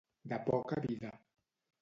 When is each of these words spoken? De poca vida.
De 0.31 0.39
poca 0.47 0.79
vida. 0.87 1.13